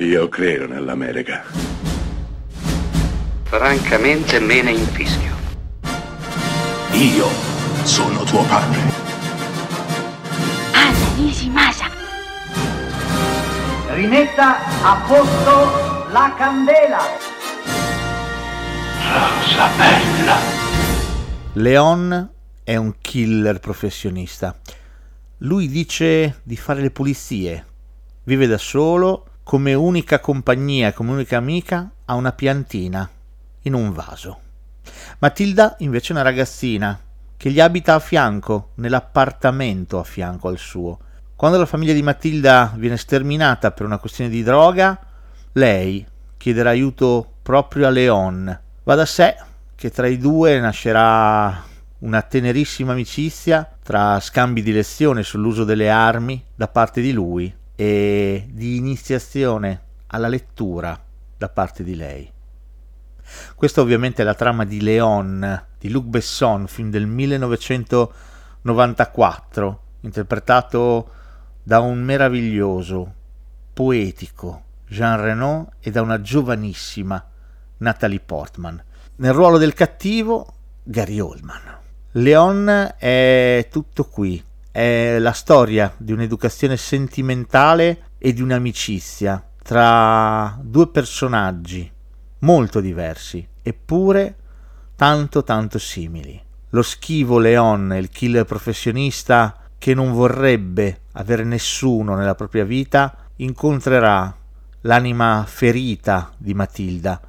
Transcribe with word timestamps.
Io 0.00 0.28
credo 0.28 0.68
nell'America. 0.68 1.42
Francamente 3.42 4.38
me 4.38 4.62
ne 4.62 4.70
infischio. 4.70 5.34
Io 6.92 7.26
sono 7.82 8.22
tuo 8.22 8.44
padre. 8.44 8.78
Anna 10.70 11.14
Nishimasa. 11.16 11.86
Rimetta 13.88 14.58
a 14.84 15.04
posto 15.04 16.10
la 16.12 16.32
candela. 16.38 17.00
Rosa 19.02 19.68
bella. 19.76 20.36
Leon 21.54 22.30
è 22.62 22.76
un 22.76 22.94
killer 23.00 23.58
professionista. 23.58 24.56
Lui 25.38 25.68
dice 25.68 26.38
di 26.44 26.56
fare 26.56 26.82
le 26.82 26.92
pulizie. 26.92 27.66
Vive 28.22 28.46
da 28.46 28.58
solo, 28.58 29.27
come 29.48 29.72
unica 29.72 30.20
compagnia, 30.20 30.92
come 30.92 31.12
unica 31.12 31.38
amica, 31.38 31.90
ha 32.04 32.14
una 32.16 32.32
piantina 32.32 33.08
in 33.62 33.72
un 33.72 33.94
vaso. 33.94 34.40
Matilda 35.20 35.74
invece 35.78 36.08
è 36.08 36.16
una 36.16 36.22
ragazzina 36.22 37.00
che 37.34 37.50
gli 37.50 37.58
abita 37.58 37.94
a 37.94 37.98
fianco, 37.98 38.72
nell'appartamento 38.74 39.98
a 39.98 40.04
fianco 40.04 40.48
al 40.48 40.58
suo. 40.58 40.98
Quando 41.34 41.56
la 41.56 41.64
famiglia 41.64 41.94
di 41.94 42.02
Matilda 42.02 42.74
viene 42.76 42.98
sterminata 42.98 43.70
per 43.70 43.86
una 43.86 43.96
questione 43.96 44.28
di 44.28 44.42
droga, 44.42 45.00
lei 45.52 46.06
chiederà 46.36 46.68
aiuto 46.68 47.36
proprio 47.40 47.86
a 47.86 47.90
Leon. 47.90 48.60
Va 48.82 48.94
da 48.94 49.06
sé 49.06 49.34
che 49.74 49.90
tra 49.90 50.08
i 50.08 50.18
due 50.18 50.60
nascerà 50.60 51.64
una 52.00 52.20
tenerissima 52.20 52.92
amicizia 52.92 53.66
tra 53.82 54.20
scambi 54.20 54.62
di 54.62 54.72
lezione 54.72 55.22
sull'uso 55.22 55.64
delle 55.64 55.88
armi 55.88 56.44
da 56.54 56.68
parte 56.68 57.00
di 57.00 57.12
lui 57.12 57.57
e 57.80 58.48
di 58.50 58.76
iniziazione 58.76 59.82
alla 60.08 60.26
lettura 60.26 61.00
da 61.36 61.48
parte 61.48 61.84
di 61.84 61.94
lei. 61.94 62.28
Questa 63.54 63.80
ovviamente 63.80 64.22
è 64.22 64.24
la 64.24 64.34
trama 64.34 64.64
di 64.64 64.80
Léon 64.80 65.66
di 65.78 65.88
Luc 65.88 66.06
Besson, 66.06 66.66
film 66.66 66.90
del 66.90 67.06
1994, 67.06 69.82
interpretato 70.00 71.10
da 71.62 71.78
un 71.78 72.02
meraviglioso, 72.02 73.14
poetico 73.72 74.62
Jean 74.88 75.20
Reno 75.20 75.74
e 75.78 75.92
da 75.92 76.02
una 76.02 76.20
giovanissima 76.20 77.24
Natalie 77.76 78.18
Portman. 78.18 78.82
Nel 79.16 79.32
ruolo 79.32 79.56
del 79.56 79.74
cattivo 79.74 80.52
Gary 80.82 81.20
Oldman. 81.20 81.78
Leon 82.10 82.94
è 82.98 83.68
tutto 83.70 84.06
qui, 84.06 84.42
è 84.78 85.18
la 85.18 85.32
storia 85.32 85.92
di 85.96 86.12
un'educazione 86.12 86.76
sentimentale 86.76 88.10
e 88.16 88.32
di 88.32 88.42
un'amicizia 88.42 89.44
tra 89.60 90.56
due 90.62 90.86
personaggi 90.86 91.90
molto 92.40 92.78
diversi, 92.78 93.44
eppure 93.60 94.36
tanto 94.94 95.42
tanto 95.42 95.80
simili. 95.80 96.40
Lo 96.70 96.82
schivo 96.82 97.40
Leon, 97.40 97.92
il 97.98 98.08
killer 98.08 98.44
professionista 98.44 99.56
che 99.78 99.94
non 99.94 100.12
vorrebbe 100.12 101.00
avere 101.14 101.42
nessuno 101.42 102.14
nella 102.14 102.36
propria 102.36 102.64
vita, 102.64 103.16
incontrerà 103.36 104.32
l'anima 104.82 105.44
ferita 105.44 106.30
di 106.36 106.54
Matilda 106.54 107.20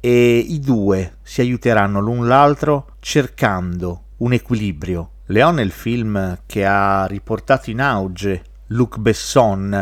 e 0.00 0.38
i 0.38 0.58
due 0.60 1.18
si 1.20 1.42
aiuteranno 1.42 2.00
l'un 2.00 2.26
l'altro 2.26 2.92
cercando 3.00 4.04
un 4.18 4.32
equilibrio 4.32 5.10
Leon 5.30 5.60
è 5.60 5.62
il 5.62 5.70
film 5.70 6.40
che 6.44 6.66
ha 6.66 7.06
riportato 7.06 7.70
in 7.70 7.80
auge 7.80 8.42
Luc 8.68 8.98
Besson, 8.98 9.72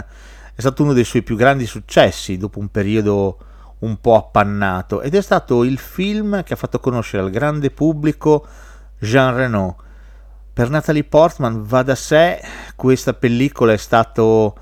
è 0.54 0.60
stato 0.60 0.82
uno 0.82 0.92
dei 0.92 1.04
suoi 1.04 1.22
più 1.22 1.36
grandi 1.36 1.64
successi 1.64 2.36
dopo 2.36 2.58
un 2.58 2.68
periodo 2.68 3.38
un 3.78 3.98
po' 3.98 4.16
appannato 4.16 5.00
ed 5.00 5.14
è 5.14 5.22
stato 5.22 5.64
il 5.64 5.78
film 5.78 6.42
che 6.42 6.52
ha 6.52 6.56
fatto 6.56 6.80
conoscere 6.80 7.22
al 7.22 7.30
grande 7.30 7.70
pubblico 7.70 8.46
Jean 8.98 9.34
Reno. 9.34 9.78
Per 10.52 10.68
Natalie 10.68 11.04
Portman 11.04 11.64
va 11.64 11.82
da 11.82 11.94
sé, 11.94 12.42
questa 12.76 13.14
pellicola 13.14 13.72
è 13.72 13.78
stato 13.78 14.54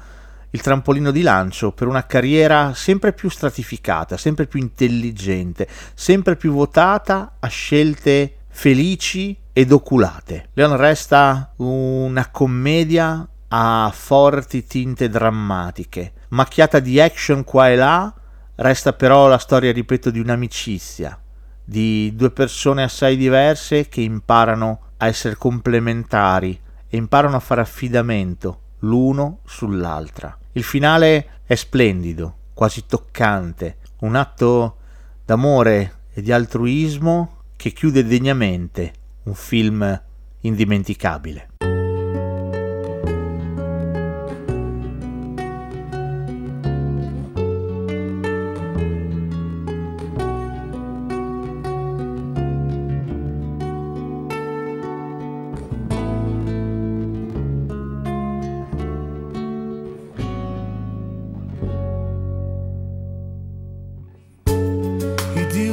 il 0.51 0.61
trampolino 0.61 1.11
di 1.11 1.23
lancio 1.23 1.73
per 1.73 1.89
una 1.89 2.07
carriera 2.07 2.75
sempre 2.75 3.13
più 3.13 3.29
stratificata, 3.29 4.17
sempre 4.17 4.47
più 4.47 4.61
intelligente, 4.61 5.67
sempre 5.95 6.37
più 6.37 6.53
votata 6.53 7.39
a 7.41 7.49
scelte 7.49 8.36
felici 8.57 9.37
ed 9.53 9.71
oculate. 9.71 10.49
Leon 10.55 10.79
resta 10.79 11.53
una 11.57 12.31
commedia 12.31 13.29
a 13.49 13.93
forti 13.95 14.67
tinte 14.67 15.11
drammatiche, 15.11 16.15
macchiata 16.29 16.81
di 16.81 16.99
action 16.99 17.45
qua 17.45 17.69
e 17.69 17.77
là, 17.77 18.13
resta 18.55 18.95
però 18.95 19.29
la 19.29 19.37
storia, 19.37 19.71
ripeto, 19.73 20.09
di 20.09 20.21
un'amicizia, 20.21 21.21
di 21.63 22.15
due 22.17 22.31
persone 22.31 22.83
assai 22.83 23.19
diverse 23.19 23.89
che 23.89 24.01
imparano 24.01 24.81
a 24.97 25.07
essere 25.07 25.37
complementari 25.37 26.59
e 26.89 26.97
imparano 26.97 27.37
a 27.37 27.41
fare 27.41 27.61
affidamento 27.61 28.61
l'uno 28.81 29.41
sull'altra. 29.45 30.37
Il 30.53 30.65
finale 30.65 31.43
è 31.45 31.55
splendido, 31.55 32.37
quasi 32.55 32.87
toccante, 32.87 33.77
un 34.01 34.17
atto 34.17 34.77
d'amore 35.27 36.05
e 36.15 36.23
di 36.23 36.33
altruismo 36.33 37.36
che 37.67 37.73
chiude 37.73 38.05
degnamente 38.05 38.93
un 39.25 39.35
film 39.35 40.01
indimenticabile. 40.43 41.56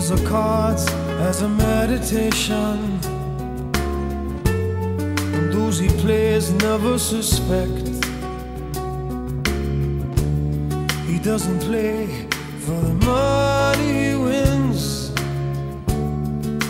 Deals 0.03 0.21
the 0.21 0.27
cards 0.29 0.85
as 1.29 1.41
a 1.43 1.47
meditation 1.47 2.99
And 5.33 5.53
those 5.53 5.79
he 5.79 5.87
plays 5.87 6.51
never 6.51 6.99
suspect. 6.99 7.87
He 11.07 11.19
doesn't 11.19 11.59
play 11.61 12.27
for 12.65 12.81
the 12.81 12.95
money 13.05 14.09
he 14.09 14.15
wins, 14.15 15.11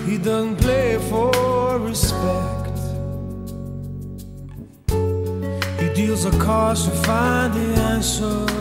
he 0.06 0.20
doesn't 0.20 0.58
play 0.58 1.00
for 1.10 1.80
respect. 1.80 2.78
He 5.82 5.90
deals 5.96 6.26
the 6.26 6.38
cards 6.40 6.86
to 6.86 6.92
find 6.92 7.52
the 7.56 7.82
answer. 7.82 8.53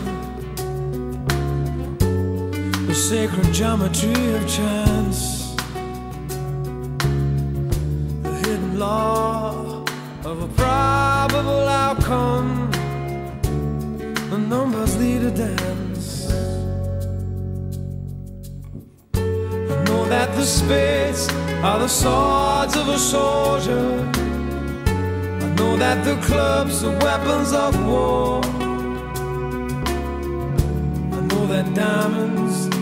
The 2.92 2.98
sacred 2.98 3.54
geometry 3.54 4.34
of 4.34 4.46
chance, 4.46 5.54
the 8.22 8.32
hidden 8.44 8.78
law 8.78 9.82
of 10.26 10.42
a 10.42 10.48
probable 10.48 11.66
outcome. 11.68 12.70
The 14.28 14.36
numbers 14.36 14.98
lead 14.98 15.22
a 15.22 15.30
dance. 15.30 16.30
I 19.14 19.84
know 19.84 20.04
that 20.10 20.36
the 20.36 20.44
spades 20.44 21.30
are 21.64 21.78
the 21.78 21.88
swords 21.88 22.76
of 22.76 22.88
a 22.88 22.98
soldier. 22.98 24.10
I 25.40 25.48
know 25.54 25.78
that 25.78 26.04
the 26.04 26.16
clubs 26.26 26.84
are 26.84 26.98
weapons 26.98 27.54
of 27.54 27.86
war. 27.86 28.42
I 31.16 31.20
know 31.30 31.46
that 31.46 31.72
diamonds 31.72 32.81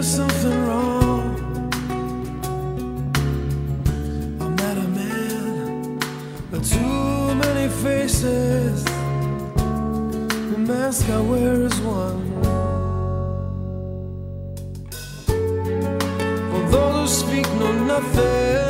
There's 0.00 0.16
something 0.16 0.66
wrong. 0.66 1.36
I'm 4.40 4.56
not 4.56 4.76
a 4.78 4.88
man 4.96 5.98
too 6.62 7.34
many 7.34 7.68
faces. 7.68 8.82
The 10.52 10.58
mask 10.58 11.06
I 11.10 11.20
wear 11.20 11.52
is 11.64 11.78
one. 11.80 12.42
For 16.50 16.62
those 16.70 17.20
who 17.20 17.28
speak 17.28 17.46
know 17.58 17.72
nothing. 17.84 18.69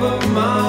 up 0.00 0.22
of 0.22 0.30
my 0.32 0.67